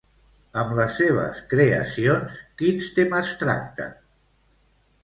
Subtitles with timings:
[0.61, 3.89] Amb les seves creacions quins temes tracta?